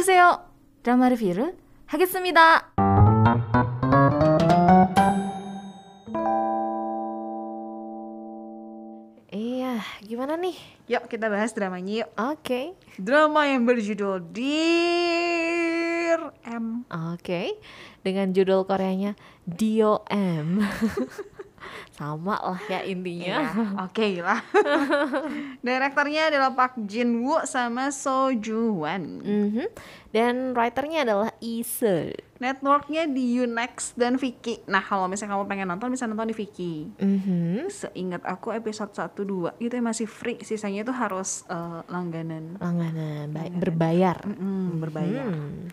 [0.00, 0.40] 어서오세요.
[0.82, 1.54] 드라마 리뷰를
[1.84, 2.72] 하겠습니다.
[9.28, 10.56] Iya, gimana nih?
[10.88, 12.08] Yuk kita bahas dramanya yuk.
[12.16, 12.72] Oke.
[12.96, 16.88] Drama yang berjudul Dear M.
[17.12, 17.60] Oke.
[18.00, 19.12] Dengan judul Koreanya
[19.44, 20.64] Dio M.
[21.91, 23.37] Sama lah ya intinya.
[23.41, 24.39] Iya, Oke lah.
[25.61, 29.21] Direkturnya adalah Park Jin Woo sama So Joo Wan.
[29.21, 29.65] Mhm.
[30.11, 32.11] Dan writernya adalah Lee Se.
[32.37, 34.59] Networknya di Unext dan Viki.
[34.65, 36.89] Nah kalau misalnya kamu pengen nonton bisa nonton di Viki.
[36.97, 37.69] Mhm.
[37.69, 42.57] Seingat aku episode 1 2 itu masih free, sisanya itu harus eh, langganan.
[42.57, 44.17] Langganan ba- berbayar.
[44.25, 45.27] Mm, berbayar.
[45.29, 45.69] Hmm.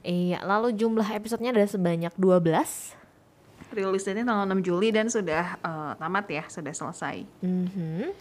[0.00, 2.96] Iya, lalu jumlah episodenya ada sebanyak 12.
[3.70, 7.24] Rilis ini tanggal 6 Juli dan sudah eh, tamat ya, sudah selesai.
[7.40, 8.12] Mhm.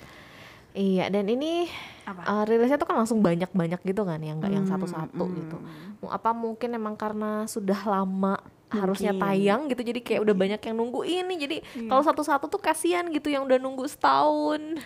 [0.69, 1.65] Iya, dan ini
[2.05, 2.21] Apa?
[2.21, 5.35] uh, rilisnya tuh kan langsung banyak-banyak gitu kan, yang nggak yang Hmm, satu-satu hmm.
[5.41, 5.57] gitu.
[6.05, 8.37] Apa mungkin emang karena sudah lama
[8.69, 11.33] harusnya tayang gitu, jadi kayak udah banyak yang nunggu ini.
[11.41, 11.89] Jadi Iya.
[11.89, 14.77] kalau satu-satu tuh kasihan gitu yang udah nunggu setahun.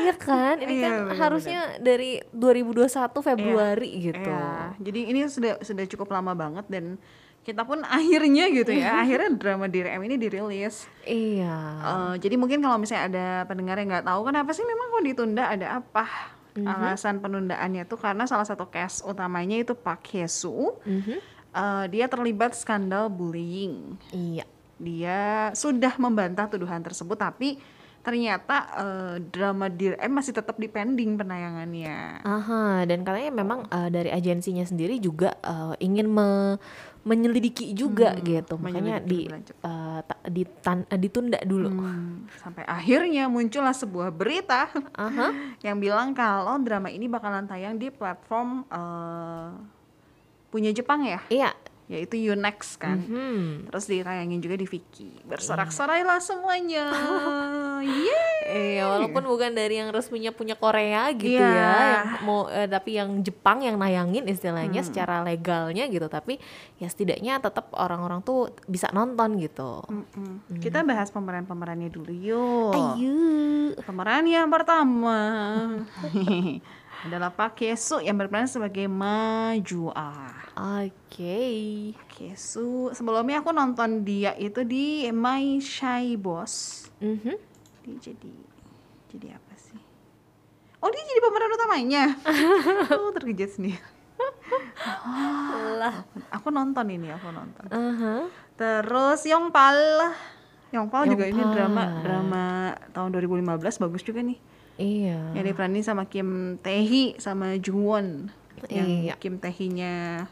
[0.00, 1.20] iya kan, ini Iya, kan benar-benar.
[1.20, 4.24] harusnya dari 2021 Februari gitu.
[4.24, 6.96] Iya, jadi ini sudah sudah cukup lama banget dan
[7.40, 10.84] kita pun akhirnya gitu ya, akhirnya drama Dear M ini dirilis.
[11.08, 11.56] Iya.
[11.80, 15.44] Eh, jadi mungkin kalau misalnya ada pendengar yang nggak tahu kenapa sih memang kok ditunda
[15.48, 16.04] ada apa?
[16.52, 16.66] Mhm.
[16.66, 20.78] Alasan penundaannya tuh karena salah satu cast utamanya itu Park Hye Soo.
[20.84, 21.16] Mhm.
[21.50, 23.96] Eh, dia terlibat skandal bullying.
[24.12, 24.44] Iya.
[24.76, 27.56] Dia sudah membantah tuduhan tersebut tapi
[28.00, 32.24] ternyata eh, drama Dear M masih tetap dipending penayangannya.
[32.24, 36.56] Aha, dan katanya memang uh, dari agensinya sendiri juga uh, ingin me-
[37.00, 38.60] menyelidiki juga gitu.
[38.60, 39.24] Makanya di
[39.64, 41.72] uh, ta- ditan- uh, ditunda dulu.
[41.72, 45.32] Hmm, sampai akhirnya muncullah sebuah berita Aha.
[45.66, 49.48] yang bilang kalau drama ini bakalan tayang di platform eh,
[50.50, 51.50] punya Jepang ya, Iya.
[51.90, 53.02] Yaitu Unext kan.
[53.02, 53.66] Hmm.
[53.66, 55.10] Terus ditayangin juga di Viki.
[55.26, 56.86] Bersorak-sorailah semuanya.
[57.82, 58.78] Yeay.
[58.78, 61.50] Iya, walaupun bukan dari yang resminya punya Korea gitu Iya.
[61.50, 66.38] ya, yang mau eh, tapi yang Jepang yang nayangin istilahnya secara legalnya gitu, tapi
[66.78, 69.82] ya setidaknya tetap orang-orang tuh bisa nonton gitu.
[69.90, 70.62] Mm-mm.
[70.62, 72.74] Kita bahas pemeran-pemerannya dulu yuk.
[72.74, 73.18] Ayo.
[73.82, 75.18] Pemeran yang pertama
[77.00, 80.36] adalah Pak Kesu yang berperan sebagai Majua.
[80.52, 81.96] Oke.
[82.12, 86.86] Kesu, sebelumnya aku nonton dia itu di My Shy Boss.
[87.00, 87.36] Mhm.
[87.88, 88.34] Dia jadi
[89.08, 89.80] jadi apa sih?
[90.84, 92.04] Oh dia jadi pemeran utamanya.
[93.00, 93.80] oh terkejut sendiri.
[95.80, 96.04] Lah.
[96.36, 97.64] Aku nonton ini, aku nonton.
[97.72, 98.28] Aha.
[98.60, 100.12] Terus Yongpal,
[100.76, 102.44] Yongpal juga ini drama drama
[102.92, 104.36] tahun 2015 bagus juga nih.
[104.76, 105.34] Iya.
[105.34, 108.30] Yang diperanin sama Kim Tae-hee sama Jungwon.
[108.66, 109.14] Yang Iya.
[109.16, 110.26] Kim Tae-hee-nya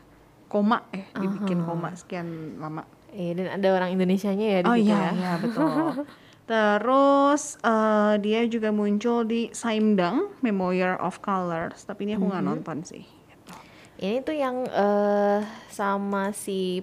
[0.46, 2.84] koma eh dibikin koma sekian lama.
[3.08, 5.10] Iya, dan ada orang Indonesianya ya di Oh iya, ya.
[5.12, 6.04] iya betul.
[6.44, 12.48] Terus eh, dia juga muncul di Saimdang Memoir of Colors, tapi ini aku nggak Mhm.
[12.48, 13.04] nonton sih.
[13.04, 13.52] Gitu.
[13.98, 16.80] Ini tuh yang eh sama si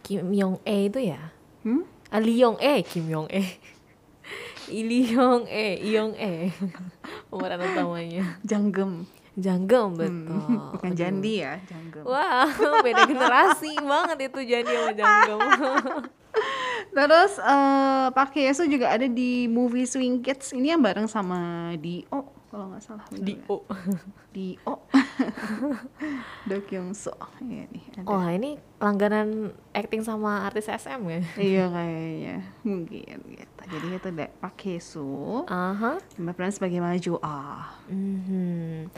[0.00, 1.32] Kim Yong E itu ya?
[1.64, 1.84] Hmm?
[2.08, 3.44] Ah, Lee Yong E, Kim Yong E.
[4.70, 6.54] Lee Yong E, Yong E.
[7.30, 8.24] Pemeran utamanya.
[8.46, 9.04] Janggem,
[9.34, 10.38] Janggem betul.
[10.78, 12.02] bukan Jandi ya, Janggem.
[12.06, 12.46] Wah,
[12.86, 15.38] beda generasi banget itu Jandi sama Janggem.
[16.96, 20.54] Terus eh Park Hye Soo juga ada di movie Swing Kids.
[20.54, 22.06] Ini yang bareng sama Dio
[22.50, 23.06] kalau nggak salah.
[23.10, 23.46] bener Di ya?
[23.50, 23.56] O.
[24.34, 24.74] Dio.
[26.48, 27.14] Do Kyung Soo.
[27.40, 27.84] Iya nih.
[27.96, 28.06] ada.
[28.08, 31.20] Wah, ini langganan acting sama artis SM ya?
[31.36, 33.60] Iya kayaknya mungkin gitu.
[33.70, 34.08] Jadi itu
[34.40, 35.44] Park Hye Soo.
[35.46, 36.00] Aha.
[36.16, 37.76] yang berperan sebagai Maju Ah.
[37.88, 38.88] Mhm.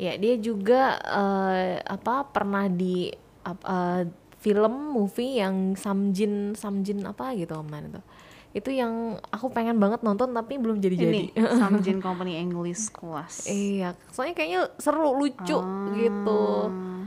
[0.00, 3.12] Ya dia juga eh, apa pernah di
[3.44, 4.02] eh,
[4.42, 8.04] film movie yang Samjin Samjin apa gitu kemarin tuh.
[8.52, 11.32] Itu yang aku pengen banget nonton tapi belum jadi-jadi.
[11.36, 13.48] Ini Samjin Company English Class.
[13.48, 15.58] Iya, soalnya kayaknya seru, lucu
[15.96, 16.44] gitu.
[16.68, 17.04] Ah.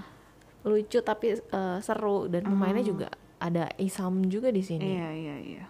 [0.66, 3.08] Lucu tapi eh, seru dan pemainnya juga
[3.38, 4.98] ada Isam juga di sini.
[4.98, 5.66] Iya iya iya.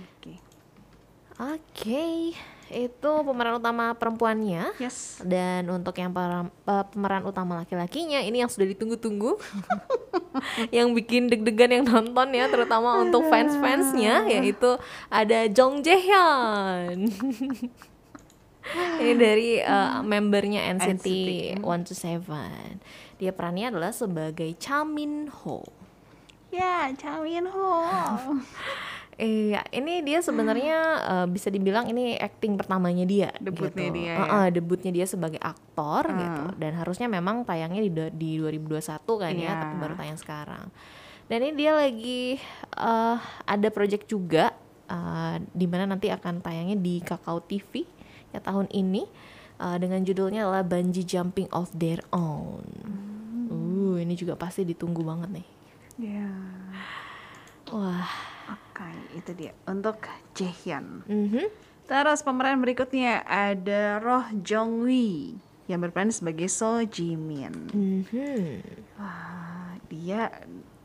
[0.00, 0.34] Oke.
[1.38, 2.32] Oke,
[2.68, 4.76] itu pemeran utama perempuannya.
[4.76, 5.20] Yes.
[5.24, 9.40] Dan untuk yang pemeran, eh, pemeran utama laki-lakinya ini yang sudah ditunggu-tunggu,
[10.76, 14.76] yang bikin deg-degan yang nonton ya, terutama untuk fans-fansnya, yaitu
[15.08, 17.00] ada Jong Jae Hyun.
[19.00, 21.06] ini dari eh, membernya NCT
[21.64, 23.18] 127.
[23.18, 25.64] Dia perannya adalah sebagai Cha Min Ho.
[26.52, 27.72] Ya, Cha Min Ho.
[29.18, 33.34] Iya, ini dia sebenarnya eh, bisa dibilang ini acting pertamanya dia.
[33.42, 33.98] Debutnya gitu.
[33.98, 34.38] dia, Eh, ya?
[34.46, 36.44] eh, debutnya dia sebagai aktor gitu.
[36.54, 39.52] Dan harusnya memang tayangnya di di 2021 kan ya, Iya.
[39.58, 40.70] tapi baru tayang sekarang.
[41.26, 42.38] Dan ini dia lagi
[42.72, 44.54] eh, ada project juga
[44.86, 47.82] eh, di mana nanti akan tayangnya di Kakao TV
[48.30, 49.02] ya tahun ini
[49.58, 52.62] eh, dengan judulnya adalah Bungee Jumping of Their Own.
[53.48, 55.48] Uh, ini juga pasti ditunggu banget nih.
[55.98, 56.28] Ya.
[57.72, 58.27] Wah.
[59.18, 59.98] Itu dia untuk
[60.38, 61.02] Jaehyun.
[61.04, 61.46] mhm.
[61.88, 65.32] Terus pemeran berikutnya ada Roh Jong Wi
[65.66, 67.72] yang berperan sebagai So Ji Min.
[67.72, 68.62] Mhm.
[69.00, 70.28] Wah, dia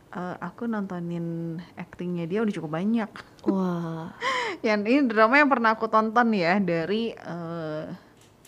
[0.10, 3.12] eh, aku nontonin aktingnya dia udah cukup banyak.
[3.46, 4.16] Wah.
[4.66, 7.86] yang ini drama yang pernah aku tonton ya dari eh,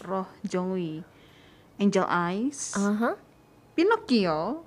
[0.01, 1.03] Roh Jong Wi.
[1.75, 3.19] Angel Eyes, Aha.
[3.75, 4.63] Pinocchio,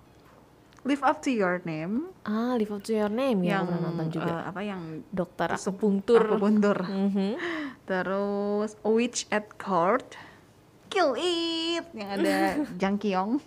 [0.83, 3.83] Live Up to Your Name, Ah, Live Up to Your Name ya, yang aku pernah
[3.85, 4.31] nonton juga.
[4.31, 6.23] eh, apa yang Dokter akupunktur.
[6.23, 6.79] akupunktur.
[6.83, 7.31] Mhm.
[7.85, 10.15] Terus A Witch at Court,
[10.89, 12.35] Kill It yang ada
[12.81, 13.43] Jang Kyung.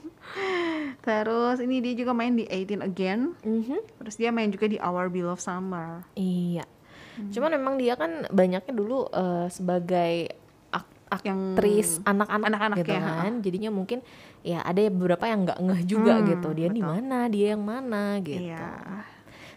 [0.99, 3.33] Terus ini dia juga main di 18 Again.
[3.41, 3.79] Mhm.
[3.97, 6.05] Terus dia main juga di Our Beloved Summer.
[6.13, 6.67] Iya.
[7.11, 7.27] Hmm.
[7.27, 10.40] Cuman memang dia kan banyaknya dulu eh, sebagai Yang
[11.11, 13.31] aktris anak-anak anak-anak gitu ya, kan.
[13.43, 13.99] Jadinya mungkin
[14.41, 16.49] ya ada beberapa yang nggak ngeh juga Hmm, gitu.
[16.55, 18.47] Dia di mana, dia yang mana gitu.
[18.47, 19.03] Iya.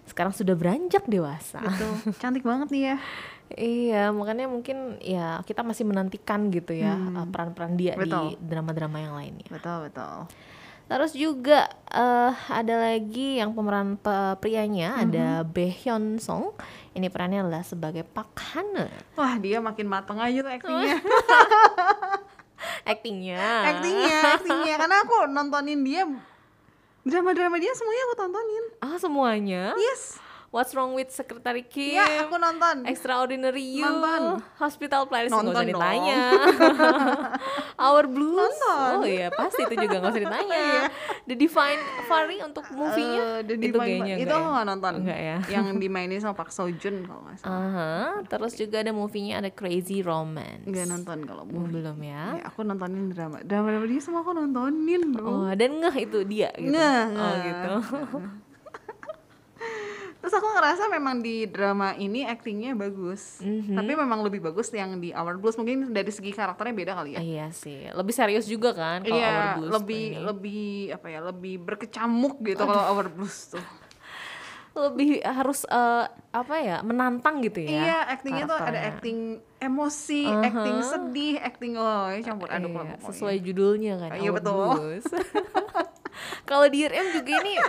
[0.05, 1.62] Sekarang sudah beranjak dewasa.
[1.62, 1.95] Betul.
[2.21, 2.97] Cantik banget nih ya.
[3.55, 8.35] Iya, makanya mungkin ya kita masih menantikan gitu ya eh, peran-peran dia di Hmm.
[8.35, 8.43] Betul.
[8.43, 9.47] drama-drama yang lainnya.
[9.47, 10.27] Betul, betul.
[10.94, 15.05] Terus juga eh, ada lagi yang pemeran pe- prianya Mm-hmm.
[15.05, 16.55] ada Bae Hyun Song.
[16.93, 18.87] Ini perannya adalah sebagai Park Han.
[19.12, 20.96] Wah, dia makin mateng aja tuh aktingnya.
[22.87, 23.43] Actingnya.
[23.75, 24.75] aktingnya, aktingnya.
[24.79, 26.06] Karena aku nontonin dia
[27.02, 28.64] drama-drama dia semuanya aku tontonin.
[28.79, 29.62] Ah semuanya.
[29.75, 30.23] Yes.
[30.55, 31.99] What's wrong with Secretary Kim?
[31.99, 32.87] Iya, aku nonton.
[32.87, 34.39] Extraordinary You, Nonton.
[34.55, 35.71] Hospital Playlist nggak Nonton usah dong.
[35.75, 36.19] ditanya.
[37.91, 38.95] Our Blues, Nonton.
[38.95, 40.62] oh iya pasti itu juga nggak usah ditanya.
[41.27, 44.53] The Divine Fairy untuk movie-nya Eh, The itu Divine kayaknya itu aku ya?
[44.55, 44.93] nggak nonton.
[45.03, 45.37] Enggak ya?
[45.59, 47.59] Yang dimainin sama Park Seo Joon kalau nggak salah.
[47.59, 47.93] Aha,
[48.25, 50.62] terus juga ada movie-nya ada Crazy Romance.
[50.65, 51.83] Nggak nonton kalau movie.
[51.83, 52.23] belum ya.
[52.33, 53.43] Ya, aku nontonin drama.
[53.43, 55.27] Drama-drama dia semua aku nontonin, Bro.
[55.27, 56.71] Oh, dan ngeh itu dia gitu.
[56.71, 57.73] Ngeh, Oh, gitu.
[60.25, 63.44] Terus aku ngerasa memang di drama ini aktingnya bagus.
[63.44, 63.76] Mhm.
[63.76, 65.53] Tapi memang lebih bagus yang di Our Blues.
[65.55, 67.21] Mungkin dari segi karakternya beda kali ya.
[67.21, 70.25] Iya sih, lebih serius juga kan kalau Our Iya, Blues lebih ini.
[70.25, 70.65] lebih
[70.97, 71.21] apa ya?
[71.21, 73.61] Lebih berkecamuk gitu kalau Our Blues tuh.
[74.75, 77.69] lebih harus eh, apa ya menantang gitu ya.
[77.85, 79.19] Iya, aktingnya tuh ada acting
[79.61, 80.41] emosi, Aha.
[80.50, 83.06] acting sedih, acting oh ya campur aduk lah Iya, pokoknya.
[83.12, 84.11] sesuai judulnya kan.
[84.17, 84.88] Iya, Our betul.
[86.49, 87.55] Kalau di RM juga ini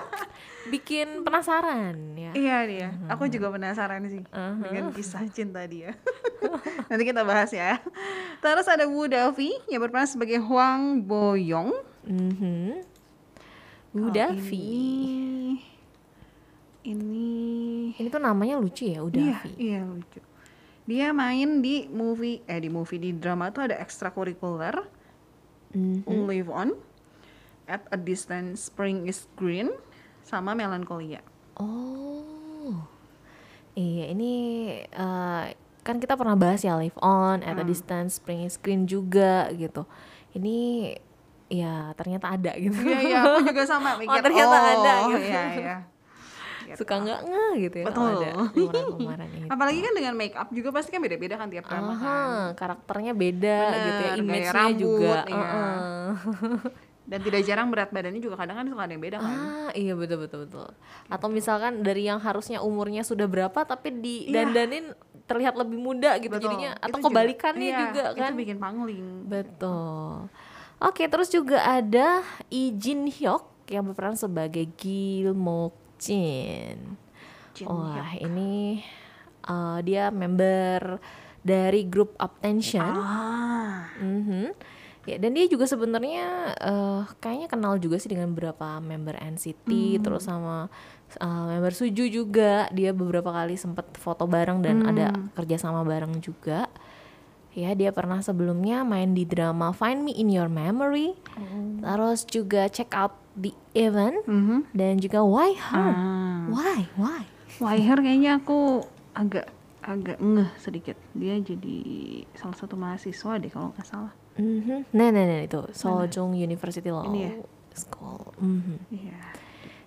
[0.68, 2.32] bikin penasaran ya.
[2.32, 4.24] Iya dia, aku juga penasaran sih
[4.62, 5.94] dengan kisah cinta dia.
[6.90, 7.78] Nanti kita bahas ya.
[8.40, 11.72] Terus ada Wu Davi yang berperan sebagai Huang Boyong.
[12.04, 12.82] Mhm.
[13.92, 14.60] Kalau Udavi.
[14.60, 15.58] Ini,
[16.86, 17.30] ini
[17.96, 19.52] Ini tuh namanya lucu ya, iya, Udavi.
[19.58, 20.20] iya lucu.
[20.86, 24.86] Dia main di movie, eh di movie di drama tuh ada extracurricular,
[25.74, 26.06] Mhm.
[26.24, 26.72] Live On,
[27.66, 29.74] At a Distance, Spring is Green,
[30.25, 31.22] sama Melancholia.
[31.56, 32.74] Oh.
[33.72, 34.34] Iya, ini
[34.82, 35.44] eh,
[35.82, 37.67] kan kita pernah bahas ya Live On, At a Hmm.
[37.67, 39.86] Distance, Spring is Green juga gitu.
[40.34, 40.58] Ini
[41.46, 42.74] ya ternyata ada gitu.
[42.74, 44.17] Iya iya, aku juga sama mikir.
[44.17, 45.20] ternyata ada gitu.
[45.22, 45.77] Iya iya.
[46.65, 46.77] Gitu.
[46.82, 48.10] Suka nggak ngeh gitu ya kalau Betul.
[48.17, 49.48] ada pemeran-pemeran itu.
[49.48, 52.27] Apalagi kan dengan make up juga pasti kan beda-beda kan tiap drama kan.
[52.58, 55.15] Karakternya beda Bener, gitu ya, image-nya juga.
[55.22, 55.36] iya.
[55.38, 56.10] Heeh.
[57.06, 59.30] Dan tidak jarang berat badannya juga kadang kan suka ada yang beda kan.
[59.30, 60.70] Ah, iya betul betul betul.
[61.06, 64.02] Atau misalkan dari yang harusnya umurnya sudah berapa tapi Iya.
[64.02, 64.90] didandanin
[65.26, 66.50] terlihat lebih muda gitu Betul.
[66.50, 68.30] jadinya atau Itu juga- kebalikannya iya, juga kan.
[68.30, 69.06] Itu bikin pangling.
[69.26, 70.14] Betul.
[70.78, 76.98] Oke, terus juga ada Lee Jin Hyuk yang berperan sebagai Gil Mok Jin.
[77.64, 78.82] Wah, ini
[79.46, 81.00] uh, dia member
[81.40, 82.82] dari grup Uptension.
[82.84, 83.88] Ah.
[83.98, 84.52] Mhm.
[85.06, 89.70] Ya, dan dia juga sebenarnya eh, kayaknya kenal juga sih dengan beberapa member NCT,
[90.02, 90.66] terus sama
[91.16, 92.66] eh, member Suju juga.
[92.70, 96.66] Dia beberapa kali sempat foto bareng dan ada kerjasama bareng juga.
[97.54, 101.16] Ya, dia pernah sebelumnya main di drama Find Me in Your Memory.
[101.80, 104.76] Terus juga check out The Event Mhm.
[104.76, 105.92] dan juga Why Her?
[105.94, 106.44] Ah.
[106.52, 106.92] Why?
[107.00, 107.24] Why?
[107.56, 108.84] Waiher kayaknya aku
[109.16, 109.48] agak
[109.80, 111.00] agak ngeh sedikit.
[111.16, 111.78] Dia jadi
[112.36, 114.12] salah satu mahasiswa deh kalau nggak salah.
[114.36, 114.92] Mhm.
[114.92, 117.32] Nah, nah, nah itu Sojong University Law Ini ya?
[117.75, 118.20] School.
[118.39, 118.75] Mhm.
[118.92, 119.20] Iya.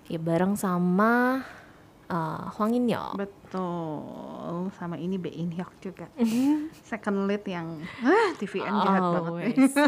[0.09, 1.45] Ya bareng sama
[2.09, 2.89] eh, Hwang In.
[2.89, 6.09] Betul, sama ini Bae In Hyuk juga.
[6.89, 9.21] Second lead yang ah, TVN jahat banget.
[9.21, 9.29] nih.
[9.29, 9.75] Always.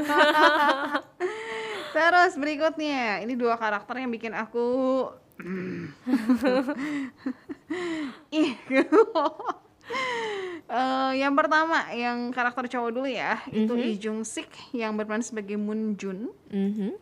[1.97, 5.09] Terus berikutnya, ini dua karakter yang bikin aku
[8.37, 8.53] ih.
[10.71, 15.59] Eh, yang pertama, yang karakter cowok dulu ya, itu Lee Jung Sik yang berperan sebagai
[15.59, 16.95] Moon Jun, Mhm.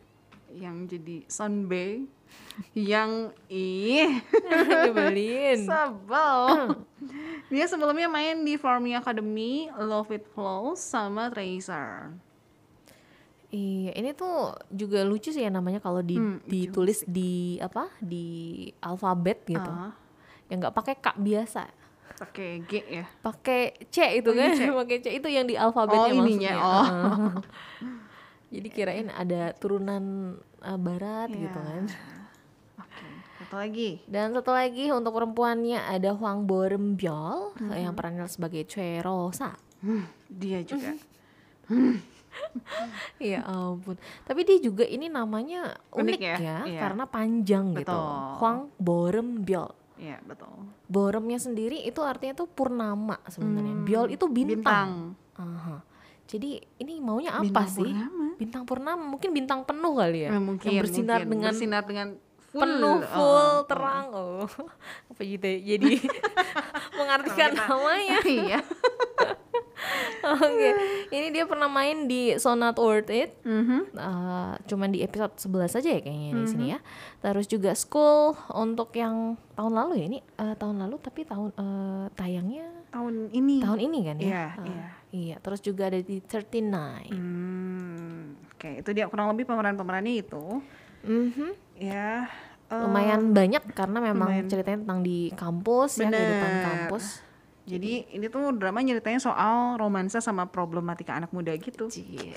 [0.57, 2.09] yang jadi Son Bae,
[2.73, 4.09] yang ih.
[4.89, 5.69] Nyebelin.
[5.69, 6.41] sebel.
[7.53, 12.17] Dia sebelumnya main di For Me Academy, Love It Flows, sama Tracer.
[13.49, 17.89] Iya, ini tuh juga lucu sih ya namanya kalau di, Hmm, ditulis di apa?
[17.97, 18.29] Di
[18.79, 19.93] alfabet gitu, Ah,
[20.49, 21.65] yang nggak pakai k biasa,
[22.19, 23.05] pakai G ya.
[23.21, 24.51] pakai c itu Oh, kan,
[24.83, 26.55] pakai c itu yang di alfabetnya Oh, ininya, maksudnya.
[26.59, 27.31] oh.
[28.55, 31.39] Jadi kirain ada turunan eh, barat Iya.
[31.39, 31.83] gitu kan.
[32.79, 33.07] Oke,
[33.39, 33.91] satu lagi.
[34.05, 37.77] Dan satu lagi untuk perempuannya ada Hwang Borembyol Mm-hmm.
[37.77, 39.53] yang perannya sebagai Choi Rosa.
[39.79, 40.97] Hmm, dia juga.
[43.19, 43.99] Ya ampun.
[44.23, 46.37] Tapi dia juga ini namanya Unik unik, ya?
[46.39, 46.81] ya, Iya.
[46.81, 47.91] karena panjang gitu.
[47.91, 48.39] Betul.
[48.39, 49.71] Hwang Borembyol.
[49.99, 50.49] Iya, betul.
[50.87, 53.75] Boremnya sendiri itu artinya tuh purnama sebenarnya.
[53.75, 54.55] Hmm, Byol itu bintang.
[54.55, 54.91] Bintang.
[55.39, 55.77] Aha.
[56.29, 57.91] Jadi ini maunya apa Bintang sih?
[57.91, 58.27] purnama.
[58.39, 60.31] Bintang purnama, mungkin bintang penuh kali ya.
[60.37, 61.33] Eh, mungkin, yang bersinar mungkin.
[61.33, 62.09] dengan bersinar dengan
[62.53, 62.61] full.
[62.63, 63.57] penuh Oh, full oh.
[63.67, 64.05] terang.
[64.15, 64.47] Oh.
[65.11, 65.59] Apa gitu ya?
[65.75, 65.93] Jadi
[66.99, 68.19] mengartikan namanya.
[68.23, 68.61] Iya.
[70.21, 70.69] Oke.
[71.09, 73.39] Ini dia pernah main di So Not Worth It.
[73.43, 73.81] Mhm.
[73.91, 76.75] Eh, cuman di episode 11 aja ya kayaknya di sini Mm-hmm.
[76.75, 76.79] ya.
[77.21, 79.17] Terus juga School untuk yang
[79.53, 83.61] tahun lalu ya ini eh, tahun lalu tapi tahun eh, tayangnya Tahun ini.
[83.61, 84.25] tahun ini kan ya.
[84.25, 84.87] Iya, Eh, iya.
[85.09, 87.09] Iya, terus juga ada di 39.
[87.09, 90.61] Hmm, Oke, itu dia kurang lebih pemeran-pemerannya itu.
[91.01, 91.49] Mhm.
[91.79, 92.27] Ya.
[92.67, 94.45] eh, Lumayan banyak karena memang lumayan.
[94.47, 96.19] ceritanya tentang di kampus ya, kehidupan
[96.51, 96.65] Bener.
[96.67, 97.05] kampus.
[97.69, 101.93] Jadi ini tuh drama ceritanya soal romansa sama problematika anak muda gitu.
[101.93, 102.33] Cie.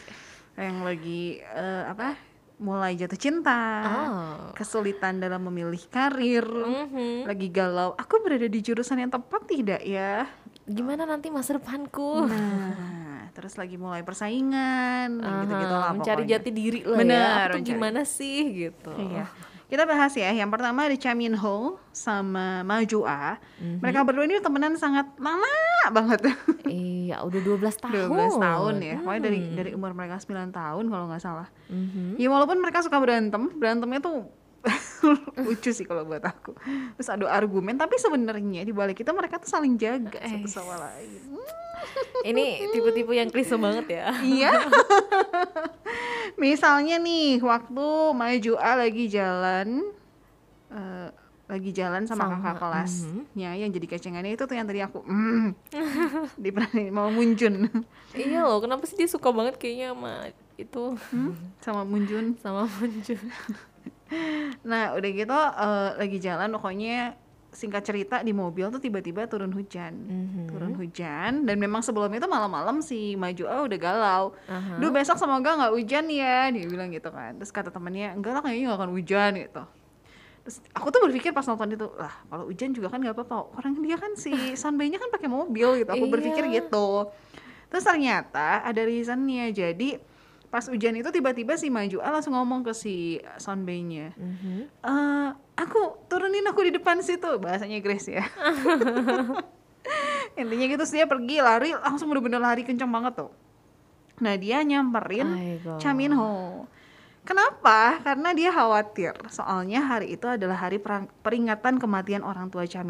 [0.60, 2.20] Yang lagi eh, apa?
[2.62, 3.60] Mulai jatuh cinta.
[3.88, 4.54] Oh.
[4.54, 6.46] Kesulitan dalam memilih karir.
[6.46, 7.26] Mhm.
[7.26, 7.96] Lagi galau.
[7.96, 10.30] Aku berada di jurusan yang tepat tidak ya?
[10.72, 12.24] Gimana nanti masa depanku?
[12.24, 16.36] Nah, terus lagi mulai persaingan, Aha, gitu-gitu lah mencari pokoknya.
[16.38, 17.60] jati diri lah Bener, ya.
[17.62, 18.92] Gimana sih gitu.
[18.94, 19.28] Iya.
[19.68, 20.28] Kita bahas ya.
[20.30, 23.40] Yang pertama ada Cha Min Ho sama Ma Ju A.
[23.56, 23.80] Mhm.
[23.80, 25.48] Mereka berdua ini temenan sangat lama
[25.90, 26.28] banget.
[26.68, 28.12] Iya, udah 12 tahun.
[28.12, 28.96] 12 tahun ya.
[29.00, 29.56] Pokoknya dari Hmm.
[29.56, 31.48] dari umur mereka 9 tahun kalau nggak salah.
[31.68, 32.20] Mhm.
[32.20, 34.28] Ya walaupun mereka suka berantem, berantemnya tuh
[35.46, 36.54] lucu sih kalau buat aku.
[36.96, 40.48] Terus adu argumen, tapi sebenarnya di balik itu mereka tuh saling jaga satu Eh.
[40.48, 41.22] sama lain.
[42.30, 44.14] Ini tipe-tipe yang klise banget ya.
[44.38, 44.54] Iya.
[46.36, 49.90] Misalnya nih, waktu Maju A lagi jalan
[50.70, 51.10] eh,
[51.46, 52.62] lagi jalan sama, Sama, kakak mhm.
[52.62, 55.52] kelasnya yang jadi kecengannya itu tuh yang tadi aku mm,
[56.40, 57.68] diperanin mau Munjun
[58.16, 61.36] iya loh, kenapa sih dia suka banget kayaknya sama itu Hmm?
[61.60, 62.40] sama Munjun.
[62.40, 63.20] sama Munjun.
[64.64, 67.16] Nah, udah gitu eh, lagi jalan pokoknya
[67.52, 69.92] singkat cerita di mobil tuh tiba-tiba turun hujan.
[69.92, 70.48] Mhm.
[70.48, 74.24] Turun hujan dan memang sebelumnya itu malam-malam si Maju A udah galau.
[74.48, 74.80] Aha.
[74.80, 78.42] Duh besok semoga nggak hujan ya dia bilang gitu kan terus kata temannya enggak lah
[78.42, 79.64] kayaknya nggak akan hujan gitu
[80.42, 83.78] terus aku tuh berpikir pas nonton itu lah kalau hujan juga kan nggak apa-apa orang
[83.78, 86.66] dia kan si sunbay-nya kan pakai mobil gitu aku berpikir Iya.
[86.66, 87.14] gitu
[87.70, 90.02] terus ternyata ada reasonnya jadi
[90.52, 92.96] pas hujan itu tiba-tiba si Maju A langsung ngomong ke si
[93.38, 94.68] sunbay-nya Mhm.
[94.84, 98.22] "Eh, aku turunin aku di depan situ bahasanya Grace ya.
[100.36, 103.32] Intinya gitu sih dia pergi lari langsung bener-bener lari kenceng banget tuh.
[104.20, 105.76] Nah dia nyamperin Aigo.
[105.78, 106.64] Cha Min Ho.
[107.22, 108.02] Kenapa?
[108.02, 109.14] Karena dia khawatir.
[109.30, 112.82] Soalnya hari itu adalah hari perang- peringatan kematian orang tua Cha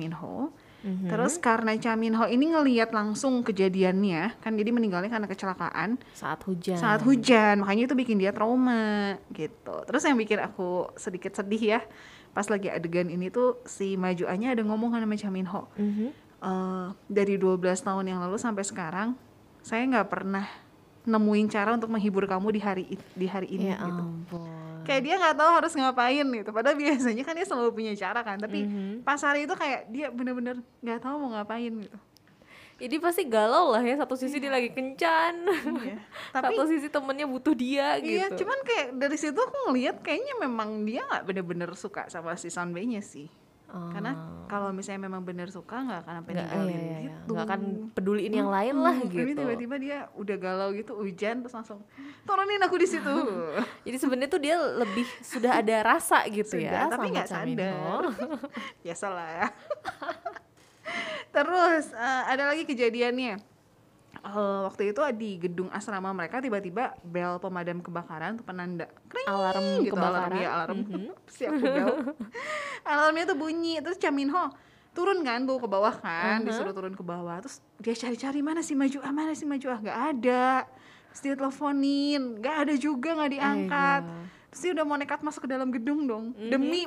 [0.82, 1.08] Mhm.
[1.08, 6.42] terus karena Cha Min Ho ini ngeliat langsung kejadiannya kan jadi meninggalnya karena kecelakaan saat
[6.44, 6.76] hujan.
[6.76, 11.80] saat hujan makanya itu bikin dia trauma gitu terus yang bikin aku sedikit sedih ya
[12.32, 16.08] pas lagi adegan ini tuh si majuannya ada ngomong sama Cha Min Ho Mhm.
[16.42, 19.14] "Eh, dari 12 tahun yang lalu sampai sekarang
[19.62, 20.50] saya nggak pernah
[21.04, 24.82] nemuin cara untuk menghibur kamu di hari di hari ini Ya gitu ampun.
[24.82, 28.38] kayak dia nggak tahu harus ngapain gitu padahal biasanya kan dia selalu punya cara kan
[28.38, 29.02] tapi Mhm.
[29.02, 31.98] pas hari itu kayak dia bener-bener nggak tahu mau ngapain gitu
[32.78, 35.46] Jadi pasti galau lah ya satu sisi dia lagi kencan.
[35.80, 36.02] iya.
[36.34, 38.42] tapi satu sisi temennya butuh dia Iya, gitu.
[38.42, 43.00] cuman kayak dari situ aku ngelihat kayaknya memang dia nggak bener-bener suka sama si Sunbay-nya
[43.00, 43.30] sih.
[43.72, 44.12] Karena
[44.52, 47.00] kalau misalnya memang benar suka nggak akan sampai ninggalin iya, iya, iya.
[47.08, 47.32] gitu.
[47.32, 47.62] nggak akan
[47.96, 51.80] peduliin yang lain lah Hmm, Ini gitu tiba-tiba dia udah galau gitu hujan terus langsung
[52.28, 53.16] turunin aku di situ.
[53.88, 58.02] jadi sebenarnya tuh dia lebih sudah ada rasa gitu Sudah, ya tapi nggak sadar.
[58.84, 59.48] Biasalah ya.
[61.36, 63.51] Terus eh, ada lagi kejadiannya.
[64.22, 68.86] Eh, waktu itu di gedung asrama mereka tiba-tiba bel pemadam kebakaran tuh penanda.
[69.10, 69.26] Kring!
[69.26, 70.38] Alarm gitu alarm kebakaran.
[70.38, 70.78] ya alarm.
[70.78, 71.10] Mhm.
[71.36, 71.90] siap bel
[72.86, 74.54] alarmnya tuh bunyi terus Chaminho
[74.92, 76.48] turun kan tuh ke bawah kan Mhm.
[76.48, 77.42] disuruh turun ke bawah.
[77.42, 80.46] Terus dia cari-cari mana sih maju ah mana sih maju ah nggak ada.
[81.10, 84.04] Terus dia teleponin nggak ada juga nggak diangkat.
[84.06, 84.30] Aigoo.
[84.52, 86.36] terus dia udah mau nekat masuk ke dalam gedung dong.
[86.36, 86.52] Mhm.
[86.52, 86.84] demi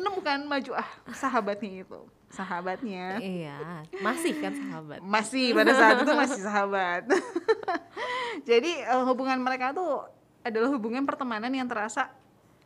[0.00, 0.70] menemukan maju.
[0.80, 2.00] Ah sahabatnya itu.
[2.32, 3.20] Sahabatnya.
[3.20, 5.00] Iya masih kan sahabat.
[5.04, 7.02] Masih pada saat itu masih sahabat.
[8.48, 10.08] Jadi eh, hubungan mereka tuh
[10.40, 12.08] adalah hubungan pertemanan yang terasa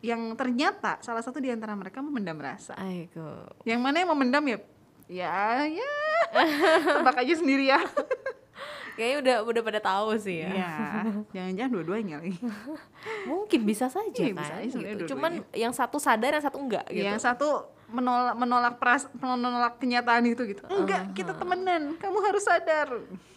[0.05, 2.79] yang ternyata salah satu di antara mereka memendam rasa.
[2.79, 3.51] Aiko.
[3.67, 4.59] Yang mana yang memendam ya?
[5.11, 5.95] Ya ya.
[7.03, 7.83] Tebak aja sendiri ya
[8.95, 10.51] kayaknya udah udah pada tahu sih ya.
[10.51, 10.73] Ya
[11.31, 12.39] jangan-jangan dua-duanya lagi.
[13.31, 14.79] Mungkin bisa saja Iya, kan bisa aja gitu.
[14.81, 15.11] dua-duanya.
[15.11, 17.05] cuman yang satu sadar yang satu enggak gitu.
[17.05, 17.49] yang satu
[17.87, 20.63] menolak menolak peras menolak kenyataan itu gitu.
[20.67, 21.95] Enggak kita temenan.
[21.97, 22.89] Kamu harus sadar.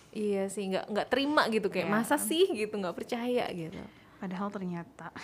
[0.09, 1.67] Iya sih nggak nggak terima gitu.
[1.67, 1.95] Kayak Iya.
[1.95, 3.77] masa sih gitu nggak percaya gitu.
[4.17, 5.13] Padahal ternyata.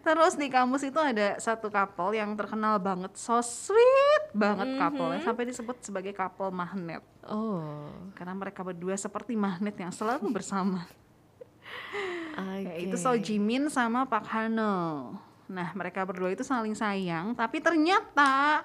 [0.00, 5.44] Terus di kampus itu ada satu couple yang terkenal banget, so sweet banget couple sampai
[5.44, 7.04] disebut sebagai couple magnet.
[7.28, 10.88] oh Karena mereka berdua seperti magnet yang selalu bersama.
[12.40, 15.12] oke Yaitu So Jimin sama Park Hano.
[15.52, 18.64] Nah, mereka berdua itu saling sayang, tapi ternyata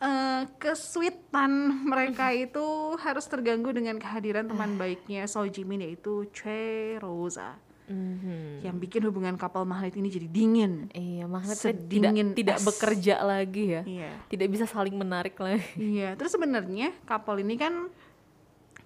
[0.00, 7.60] eh kesweetan mereka itu harus terganggu dengan kehadiran teman baiknya So Jimin yaitu Choi Rosa.
[7.90, 8.62] Mhm.
[8.62, 10.72] yang bikin hubungan couple magnet ini jadi dingin.
[10.90, 12.64] iya Sedingin tidak tidak es.
[12.64, 14.10] bekerja lagi ya Iya.
[14.26, 17.90] tidak bisa saling menarik lagi Iya, terus sebenarnya couple ini kan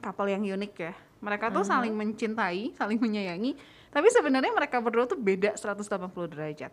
[0.01, 0.93] couple yang unik ya.
[1.21, 3.57] Mereka tuh saling mencintai, saling menyayangi,
[3.89, 5.89] tapi sebenarnya mereka berdua tuh beda 180
[6.27, 6.73] derajat.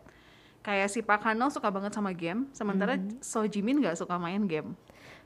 [0.62, 4.76] Kayak si Park Hano suka banget sama game, sementara So Jimin nggak suka main game.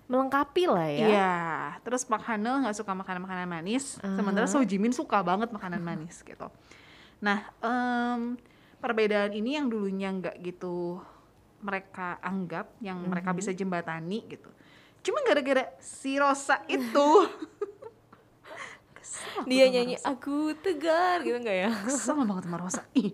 [0.06, 1.34] melengkapi lah ya Iya,
[1.82, 6.46] terus Park Hano nggak suka makanan-makanan manis, sementara So Jimin suka banget makanan manis gitu.
[7.26, 8.38] Nah, em,
[8.78, 11.02] perbedaan ini yang dulunya nggak gitu
[11.58, 14.46] mereka anggap, yang mereka bisa jembatani gitu.
[15.02, 17.10] Cuma gara-gara si Rosa itu,
[18.94, 20.08] kesel dia sama nyanyi Rosa.
[20.08, 22.82] aku tegar gitu nggak ya kesel banget sama Rosa.
[22.94, 23.12] Ih,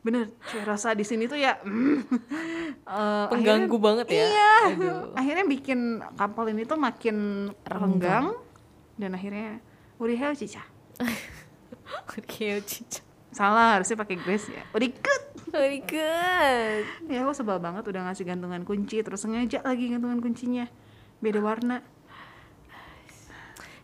[0.00, 1.98] bener, cuy Rosa di sini tuh ya mm,
[2.92, 5.00] eh, pengganggu akhirnya- banget ya Iya, Aduh.
[5.14, 5.80] akhirnya bikin
[6.12, 7.16] couple ini tuh makin
[7.62, 8.36] renggang
[8.94, 9.64] dan akhirnya
[9.96, 10.60] udah hell cica.
[12.28, 13.00] Kayak cica
[13.34, 14.62] Salah, harusnya pakai grace ya.
[15.50, 20.66] Very good Ya aku sebel banget udah ngasih gantungan kunci terus sengaja lagi gantungan kuncinya
[21.18, 21.82] beda warna.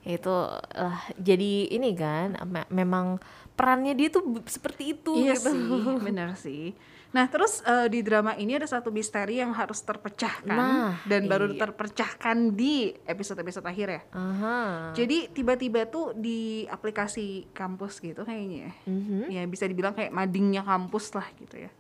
[0.01, 0.33] itu
[0.73, 3.21] lah jadi ini kan me- memang
[3.53, 5.69] perannya dia tuh seperti itu iya gitu sih,
[6.01, 6.73] bener sih.
[7.11, 11.51] Nah terus eh, di drama ini ada satu misteri yang harus terpecahkan Nah, dan baru
[11.51, 11.67] iya.
[11.67, 14.03] terpecahkan di episode-episode akhir ya.
[14.15, 14.59] Aha.
[14.95, 18.73] Jadi tiba-tiba tuh di aplikasi kampus gitu kayaknya, ya.
[18.87, 19.21] Mhm.
[19.27, 21.71] ya bisa dibilang kayak madingnya kampus lah gitu ya.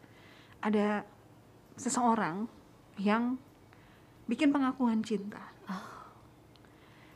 [0.60, 1.06] Ada
[1.78, 2.50] seseorang
[2.98, 3.38] yang
[4.26, 5.49] bikin pengakuan cinta.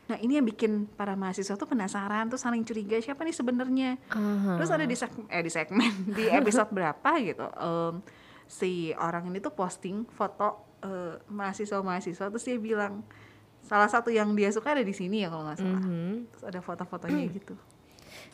[0.05, 3.91] Nah ini yang bikin para mahasiswa tuh penasaran, tuh saling curiga siapa nih sebenarnya.
[4.13, 4.61] Aha.
[4.61, 7.95] Terus ada di segmen, eh di segmen di episode berapa gitu, em,
[8.45, 13.01] si orang ini tuh posting foto eh, mahasiswa-mahasiswa terus dia bilang
[13.65, 15.81] salah satu yang dia suka ada di sini ya kalau nggak salah.
[15.81, 16.13] Mhm.
[16.37, 17.57] Terus ada foto-fotonya gitu.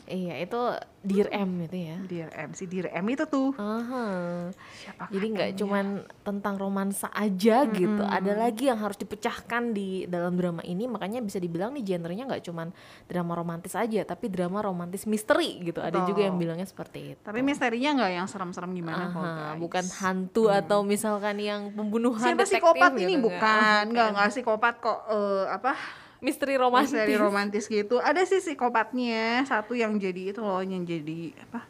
[0.09, 0.61] Iya itu
[1.01, 1.97] Dear M itu ya.
[2.05, 3.57] Dear M, si Dear M itu tuh.
[3.57, 10.37] Siapa Jadi nggak cuman tentang romansa aja gitu, ada lagi yang harus dipecahkan di dalam
[10.37, 10.85] drama ini.
[10.85, 12.69] Makanya bisa dibilang nih genrenya nggak cuman
[13.09, 15.81] drama romantis aja, tapi drama romantis misteri gitu.
[15.81, 17.21] Ada juga yang bilangnya seperti itu.
[17.25, 19.57] Tapi misterinya nggak yang serem-serem gimana kok Aha, guys.
[19.57, 24.73] bukan hantu atau misalkan yang pembunuhan Siapa detektif psikopat gitu, ini bukan, nggak nggak psikopat
[24.77, 25.73] kok eh, apa
[26.21, 26.93] Misteri romantis.
[26.93, 27.97] misteri romantis gitu.
[27.97, 31.65] Ada sih psikopatnya satu yang jadi itu loh yang jadi apa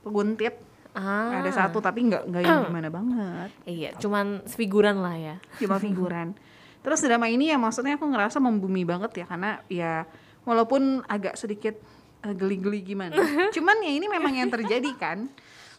[0.00, 0.56] peguntit.
[0.96, 5.36] Ah, Ada satu tapi nggak nggak yang gimana banget, Iya, cuman figuran lah ya.
[5.60, 6.32] cuma figuran.
[6.80, 10.08] Terus drama ini ya maksudnya aku ngerasa membumi banget ya karena ya
[10.48, 11.76] walaupun agak sedikit
[12.24, 13.12] eh, geli-geli gimana.
[13.56, 15.28] Cuman ya ini memang yang terjadi kan.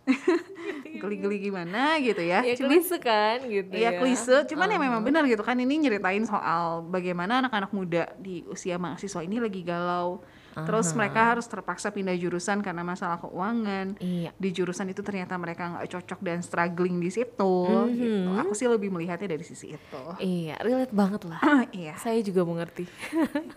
[1.01, 2.41] geli-geli gimana gitu ya.
[2.41, 5.77] ya Cuman- klise kan gitu Iya ya klise, cuman ya memang benar gitu kan ini
[5.77, 10.23] nyeritain soal bagaimana anak-anak muda di usia mahasiswa ini lagi galau.
[10.57, 13.93] Terus mereka harus terpaksa pindah jurusan karena masalah keuangan.
[14.01, 17.53] iya Di jurusan itu ternyata mereka nggak cocok dan struggling di situ.
[17.93, 18.33] gitu.
[18.41, 20.01] Aku sih lebih melihatnya dari sisi itu.
[20.17, 21.37] iya relate banget lah
[21.77, 22.89] iya, saya juga mengerti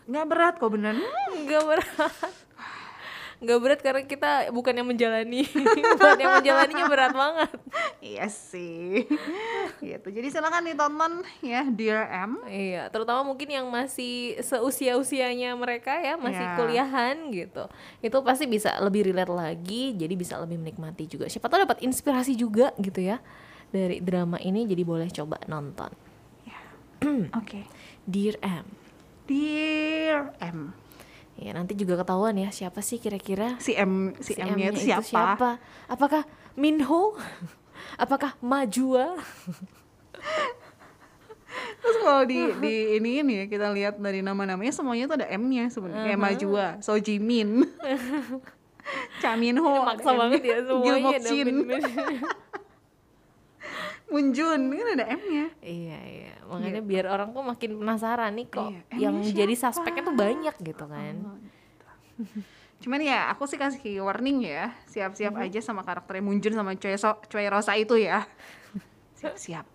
[0.05, 1.01] nggak berat kok beneran.
[1.49, 2.13] nggak berat
[3.41, 5.49] nggak berat karena kita bukan yang menjalani
[5.97, 7.51] bukan yang menjalaninya berat banget
[8.05, 9.09] iya sih.
[9.81, 10.09] gitu.
[10.13, 12.41] Jadi silakan ditonton ya Dear M.
[12.45, 16.57] Iya, terutama mungkin yang masih seusia-usianya mereka ya, masih Iya.
[16.57, 17.65] kuliahan gitu.
[18.01, 21.29] Itu pasti bisa lebih relate lagi, jadi bisa lebih menikmati juga.
[21.29, 23.21] Siapa tahu dapat inspirasi juga gitu ya
[23.71, 25.93] dari drama ini, jadi boleh coba nonton.
[27.41, 27.65] Oke.
[28.05, 28.69] Dear M.
[29.25, 30.77] Dear M.
[31.41, 35.09] Ya, nanti juga ketahuan ya siapa sih kira-kira Si M si, si M-nya M-nya itu
[35.09, 35.57] siapa?
[35.89, 37.17] Apakah Minho?
[37.97, 39.17] Apakah Majua?
[41.81, 45.73] Terus kalau di di ini ini ya kita lihat dari nama-namanya semuanya tuh ada M-nya
[45.73, 46.13] sebenarnya.
[46.13, 47.65] Kayak Majua, So Jimin,
[49.25, 51.49] Cha Minho, Maksa banget ya semuanya Jin,
[54.11, 55.47] Moonjun, kan ada M-nya.
[55.61, 59.73] Iya iya, makanya biar orang tuh makin penasaran nih kok Iya, yang emangnya jadi siapa?
[59.73, 61.15] suspeknya tuh banyak gitu kan.
[62.81, 65.45] Cuman ya aku sih kasih warning ya, siap-siap Mhm.
[65.47, 68.27] aja sama karakternya Moonjun sama Choi, so Choi Rosa itu ya.
[69.15, 69.67] Siap-siap.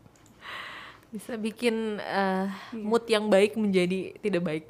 [1.07, 2.83] Bisa bikin eh, Iya.
[2.83, 4.65] mood yang baik menjadi tidak baik.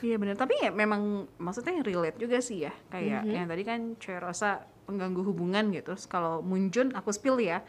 [0.00, 2.74] Iya benar, tapi ya memang maksudnya relate juga sih ya.
[2.88, 3.30] Kayak Mhm.
[3.30, 5.94] yang tadi kan Choi Rosa pengganggu hubungan gitu.
[5.94, 7.62] Terus kalau Moonjun aku spill ya.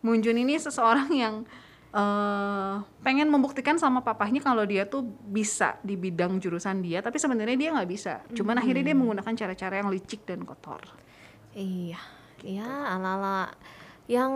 [0.00, 1.34] Moonjun ini seseorang yang
[1.90, 7.56] eh pengen membuktikan sama papahnya kalau dia tuh bisa di bidang jurusan dia, tapi sebenarnya
[7.56, 8.20] dia nggak bisa.
[8.30, 8.88] Cuman akhirnya Mhm.
[8.92, 10.82] dia menggunakan cara-cara yang licik dan kotor.
[11.56, 11.96] iya,
[12.36, 12.60] Gitu.
[12.60, 13.48] ya ala-ala
[14.06, 14.30] yang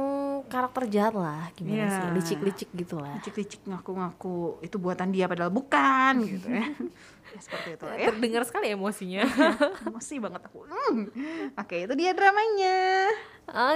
[0.48, 1.90] karakter jahat lah, gimana Iya.
[1.92, 3.20] sih, licik-licik gitu lah.
[3.20, 6.64] Licik-licik ngaku-ngaku itu buatan dia padahal bukan gitu ya.
[7.36, 8.08] ya seperti itu ya.
[8.08, 9.20] Terdengar sekali emosinya.
[9.86, 10.64] Emosi banget aku.
[10.64, 11.12] Hmm.
[11.54, 13.06] Oke, itu dia dramanya.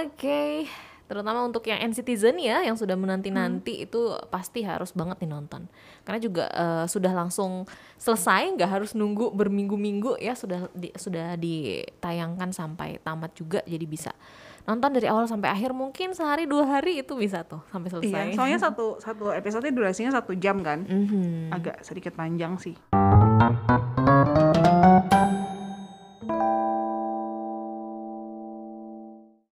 [0.01, 0.65] Oke,
[1.05, 3.05] terutama untuk yang N-Citizen ya, yang sudah Hmm.
[3.05, 5.69] menanti-nanti itu pasti harus banget ditonton.
[6.01, 12.49] Karena juga eh, sudah langsung selesai, nggak harus nunggu berminggu-minggu ya, sudah di, sudah ditayangkan
[12.49, 14.11] sampai tamat juga, jadi bisa
[14.65, 18.23] nonton dari awal sampai akhir mungkin sehari dua hari itu bisa tuh sampai selesai.
[18.29, 21.53] Iya, soalnya satu satu episode durasinya satu jam kan, Mhm.
[21.53, 22.73] agak sedikit panjang sih.